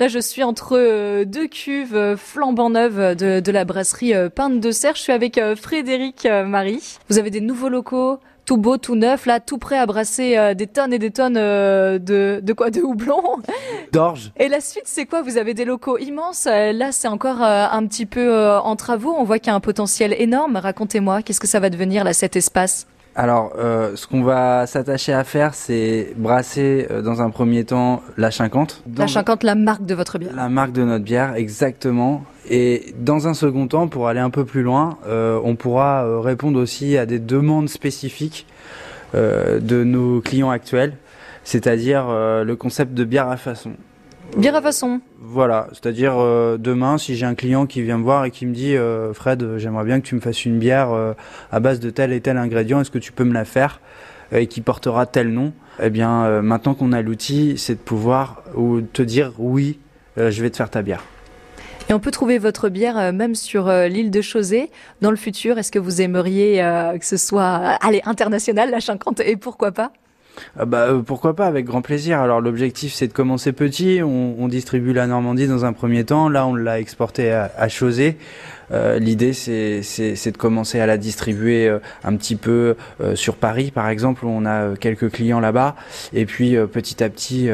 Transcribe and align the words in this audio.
Là, 0.00 0.08
je 0.08 0.18
suis 0.18 0.42
entre 0.42 1.24
deux 1.24 1.46
cuves 1.46 2.16
flambant 2.16 2.70
neuves 2.70 3.14
de, 3.14 3.40
de 3.40 3.52
la 3.52 3.64
brasserie 3.64 4.14
Pinte 4.34 4.58
de 4.58 4.70
Serre. 4.70 4.96
Je 4.96 5.02
suis 5.02 5.12
avec 5.12 5.38
Frédéric 5.56 6.26
Marie. 6.46 6.82
Vous 7.08 7.18
avez 7.18 7.30
des 7.30 7.42
nouveaux 7.42 7.68
locaux 7.68 8.18
tout 8.50 8.56
beau, 8.56 8.78
tout 8.78 8.96
neuf, 8.96 9.26
là, 9.26 9.38
tout 9.38 9.58
prêt 9.58 9.78
à 9.78 9.86
brasser 9.86 10.36
euh, 10.36 10.54
des 10.54 10.66
tonnes 10.66 10.92
et 10.92 10.98
des 10.98 11.12
tonnes 11.12 11.36
euh, 11.36 12.00
de, 12.00 12.40
de 12.42 12.52
quoi 12.52 12.70
De 12.70 12.80
houblon? 12.80 13.22
D'orge. 13.92 14.32
Et 14.36 14.48
la 14.48 14.60
suite, 14.60 14.86
c'est 14.86 15.06
quoi? 15.06 15.22
Vous 15.22 15.38
avez 15.38 15.54
des 15.54 15.64
locaux 15.64 15.98
immenses. 15.98 16.48
Euh, 16.48 16.72
là, 16.72 16.90
c'est 16.90 17.06
encore 17.06 17.42
un 17.42 17.86
petit 17.86 18.06
peu 18.06 18.36
en 18.56 18.74
travaux. 18.74 19.14
On 19.16 19.22
voit 19.22 19.38
qu'il 19.38 19.48
y 19.48 19.50
a 19.50 19.54
un 19.54 19.60
potentiel 19.60 20.16
énorme. 20.18 20.56
Racontez-moi, 20.56 21.22
qu'est-ce 21.22 21.38
que 21.38 21.46
ça 21.46 21.60
va 21.60 21.70
devenir, 21.70 22.02
là, 22.02 22.12
cet 22.12 22.34
espace? 22.34 22.88
Alors, 23.16 23.52
ce 23.56 24.06
qu'on 24.06 24.22
va 24.22 24.66
s'attacher 24.66 25.12
à 25.12 25.24
faire, 25.24 25.54
c'est 25.54 26.14
brasser 26.16 26.86
dans 27.04 27.20
un 27.20 27.30
premier 27.30 27.64
temps 27.64 28.02
la 28.16 28.30
50. 28.30 28.82
La 28.96 29.08
50, 29.08 29.42
la 29.42 29.54
marque 29.54 29.84
de 29.84 29.94
votre 29.94 30.18
bière. 30.18 30.32
La 30.34 30.48
marque 30.48 30.72
de 30.72 30.84
notre 30.84 31.04
bière, 31.04 31.34
exactement. 31.34 32.24
Et 32.48 32.94
dans 32.98 33.28
un 33.28 33.34
second 33.34 33.68
temps, 33.68 33.88
pour 33.88 34.08
aller 34.08 34.20
un 34.20 34.30
peu 34.30 34.44
plus 34.44 34.62
loin, 34.62 34.98
euh, 35.06 35.40
on 35.44 35.54
pourra 35.54 36.04
euh, 36.04 36.18
répondre 36.20 36.60
aussi 36.60 36.96
à 36.96 37.06
des 37.06 37.18
demandes 37.18 37.68
spécifiques 37.68 38.46
euh, 39.14 39.60
de 39.60 39.84
nos 39.84 40.20
clients 40.20 40.50
actuels, 40.50 40.94
c'est-à-dire 41.44 42.08
le 42.08 42.54
concept 42.54 42.94
de 42.94 43.04
bière 43.04 43.28
à 43.28 43.36
façon. 43.36 43.72
Bière 44.36 44.54
à 44.54 44.62
façon. 44.62 45.00
Voilà, 45.18 45.68
c'est-à-dire 45.72 46.14
demain, 46.58 46.98
si 46.98 47.14
j'ai 47.16 47.26
un 47.26 47.34
client 47.34 47.66
qui 47.66 47.82
vient 47.82 47.98
me 47.98 48.04
voir 48.04 48.24
et 48.24 48.30
qui 48.30 48.46
me 48.46 48.54
dit 48.54 48.74
Fred, 49.12 49.58
j'aimerais 49.58 49.84
bien 49.84 50.00
que 50.00 50.06
tu 50.06 50.14
me 50.14 50.20
fasses 50.20 50.44
une 50.44 50.58
bière 50.58 50.90
à 51.52 51.60
base 51.60 51.78
de 51.80 51.90
tel 51.90 52.12
et 52.12 52.20
tel 52.20 52.38
ingrédient, 52.38 52.80
est-ce 52.80 52.90
que 52.90 52.98
tu 52.98 53.12
peux 53.12 53.24
me 53.24 53.34
la 53.34 53.44
faire 53.44 53.80
et 54.32 54.46
qui 54.46 54.60
portera 54.60 55.06
tel 55.06 55.28
nom 55.28 55.52
Eh 55.82 55.90
bien, 55.90 56.40
maintenant 56.42 56.74
qu'on 56.74 56.92
a 56.92 57.02
l'outil, 57.02 57.58
c'est 57.58 57.74
de 57.74 57.80
pouvoir 57.80 58.42
ou 58.54 58.80
te 58.80 59.02
dire 59.02 59.32
oui, 59.38 59.78
je 60.16 60.42
vais 60.42 60.50
te 60.50 60.56
faire 60.56 60.70
ta 60.70 60.82
bière. 60.82 61.02
Et 61.90 61.92
on 61.92 61.98
peut 61.98 62.12
trouver 62.12 62.38
votre 62.38 62.68
bière 62.68 62.96
euh, 62.96 63.10
même 63.10 63.34
sur 63.34 63.68
euh, 63.68 63.88
l'île 63.88 64.12
de 64.12 64.20
Chausey. 64.20 64.70
Dans 65.00 65.10
le 65.10 65.16
futur, 65.16 65.58
est-ce 65.58 65.72
que 65.72 65.80
vous 65.80 66.00
aimeriez 66.00 66.62
euh, 66.62 66.96
que 66.96 67.04
ce 67.04 67.16
soit 67.16 67.56
allez, 67.82 68.00
international, 68.04 68.70
la 68.70 68.80
50 68.80 69.18
et 69.18 69.36
pourquoi 69.36 69.72
pas? 69.72 69.92
Ah 70.58 70.64
bah, 70.64 70.88
pourquoi 71.04 71.34
pas, 71.36 71.46
avec 71.46 71.66
grand 71.66 71.82
plaisir. 71.82 72.20
Alors 72.20 72.40
l'objectif 72.40 72.92
c'est 72.92 73.08
de 73.08 73.12
commencer 73.12 73.52
petit, 73.52 74.00
on, 74.02 74.48
distribue 74.48 74.92
la 74.92 75.06
Normandie 75.06 75.46
dans 75.46 75.64
un 75.64 75.72
premier 75.72 76.04
temps, 76.04 76.28
là 76.28 76.46
on 76.46 76.54
l'a 76.54 76.80
exporté 76.80 77.30
à, 77.30 77.50
à. 77.56 77.68
Euh, 78.72 78.98
l'idée, 78.98 79.32
c'est, 79.32 79.80
de 79.80 80.36
commencer 80.36 80.80
à 80.80 80.86
la 80.86 80.96
distribuer 80.96 81.68
euh, 81.68 81.78
un 82.04 82.16
petit 82.16 82.36
peu 82.36 82.76
euh, 83.00 83.16
sur 83.16 83.36
Paris, 83.36 83.70
par 83.70 83.88
exemple, 83.88 84.24
où 84.24 84.28
on 84.28 84.46
a 84.46 84.76
quelques 84.76 85.10
clients 85.10 85.40
là-bas, 85.40 85.76
et 86.12 86.26
puis 86.26 86.56
petit 86.72 87.02
à 87.02 87.08
petit 87.08 87.48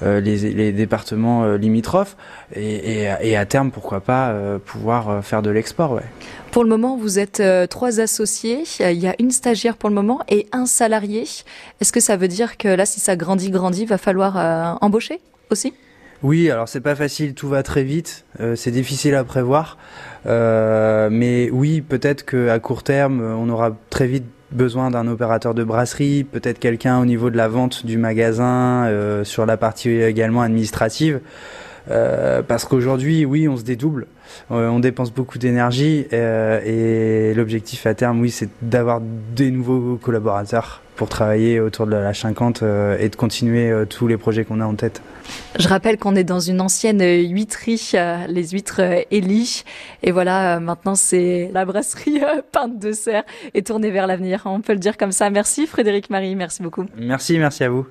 les, 0.00 0.72
départements 0.72 1.54
limitrophes, 1.54 2.16
et, 2.54 3.36
à 3.36 3.46
terme, 3.46 3.70
pourquoi 3.70 4.00
pas, 4.00 4.34
pouvoir 4.64 5.24
faire 5.24 5.42
de 5.42 5.50
l'export. 5.50 5.92
Ouais. 5.92 6.02
Pour 6.50 6.64
le 6.64 6.70
moment, 6.70 6.96
vous 6.96 7.18
êtes 7.18 7.42
trois 7.68 8.00
associés. 8.00 8.64
Il 8.80 8.98
y 8.98 9.06
a 9.06 9.14
une 9.18 9.30
stagiaire 9.30 9.76
pour 9.76 9.88
le 9.88 9.94
moment 9.94 10.20
et 10.28 10.46
un 10.52 10.66
salarié. 10.66 11.24
Est-ce 11.80 11.92
que 11.92 12.00
ça 12.00 12.16
veut 12.16 12.28
dire 12.28 12.56
que 12.56 12.68
là, 12.68 12.86
si 12.86 13.00
ça 13.00 13.16
grandit, 13.16 13.50
grandit, 13.50 13.86
va 13.86 13.98
falloir 13.98 14.78
embaucher 14.82 15.20
aussi? 15.50 15.72
Oui, 16.22 16.50
alors 16.50 16.68
c'est 16.68 16.82
pas 16.82 16.94
facile, 16.94 17.34
tout 17.34 17.48
va 17.48 17.62
très 17.62 17.82
vite, 17.82 18.26
euh, 18.40 18.54
c'est 18.54 18.70
difficile 18.70 19.14
à 19.14 19.24
prévoir, 19.24 19.78
euh, 20.26 21.08
mais 21.10 21.48
oui, 21.50 21.80
peut-être 21.80 22.26
qu'à 22.26 22.58
court 22.58 22.82
terme, 22.82 23.22
on 23.22 23.48
aura 23.48 23.74
très 23.88 24.06
vite 24.06 24.26
besoin 24.52 24.90
d'un 24.90 25.06
opérateur 25.06 25.54
de 25.54 25.64
brasserie, 25.64 26.24
peut-être 26.24 26.58
quelqu'un 26.58 26.98
au 26.98 27.06
niveau 27.06 27.30
de 27.30 27.38
la 27.38 27.48
vente 27.48 27.86
du 27.86 27.96
magasin, 27.96 28.86
euh, 28.86 29.24
sur 29.24 29.46
la 29.46 29.56
partie 29.56 29.90
également 29.90 30.42
administrative. 30.42 31.20
Euh, 31.90 32.42
parce 32.42 32.64
qu'aujourd'hui, 32.64 33.24
oui, 33.24 33.48
on 33.48 33.56
se 33.56 33.62
dédouble, 33.62 34.06
euh, 34.50 34.68
on 34.68 34.80
dépense 34.80 35.12
beaucoup 35.12 35.38
d'énergie 35.38 36.06
euh, 36.12 36.60
et 36.64 37.34
l'objectif 37.34 37.86
à 37.86 37.94
terme, 37.94 38.20
oui, 38.20 38.30
c'est 38.30 38.48
d'avoir 38.62 39.00
des 39.00 39.50
nouveaux 39.50 39.96
collaborateurs 39.96 40.82
pour 40.96 41.08
travailler 41.08 41.60
autour 41.60 41.86
de 41.86 41.92
la 41.92 42.12
50 42.12 42.62
et 42.98 43.08
de 43.08 43.16
continuer 43.16 43.72
tous 43.88 44.06
les 44.06 44.18
projets 44.18 44.44
qu'on 44.44 44.60
a 44.60 44.66
en 44.66 44.74
tête. 44.74 45.00
Je 45.58 45.66
rappelle 45.66 45.96
qu'on 45.96 46.14
est 46.14 46.24
dans 46.24 46.40
une 46.40 46.60
ancienne 46.60 47.00
huîtrerie, 47.00 47.92
les 48.28 48.48
huîtres 48.48 48.82
Elie, 49.10 49.64
et 50.02 50.10
voilà, 50.12 50.60
maintenant 50.60 50.94
c'est 50.94 51.50
la 51.54 51.64
brasserie 51.64 52.20
Pinte 52.52 52.78
de 52.78 52.92
Serre 52.92 53.24
et 53.54 53.62
tournée 53.62 53.90
vers 53.90 54.06
l'avenir. 54.06 54.42
On 54.44 54.60
peut 54.60 54.74
le 54.74 54.78
dire 54.78 54.98
comme 54.98 55.12
ça. 55.12 55.30
Merci 55.30 55.66
Frédéric 55.66 56.10
Marie, 56.10 56.36
merci 56.36 56.62
beaucoup. 56.62 56.84
Merci, 56.98 57.38
merci 57.38 57.64
à 57.64 57.70
vous. 57.70 57.86